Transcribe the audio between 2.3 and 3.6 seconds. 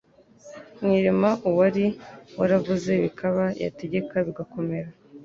waravuze bikaba,